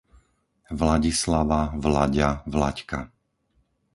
Vladislava, 0.73 1.73
Vlaďa, 1.77 2.41
Vlaďka 2.49 3.11